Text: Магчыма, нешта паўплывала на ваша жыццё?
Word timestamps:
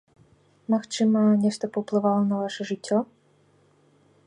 Магчыма, 0.73 1.21
нешта 1.43 1.69
паўплывала 1.77 2.23
на 2.31 2.35
ваша 2.45 2.61
жыццё? 2.73 2.97